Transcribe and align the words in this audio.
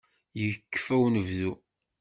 Yekfa 0.41 0.95
unebdu. 1.05 1.51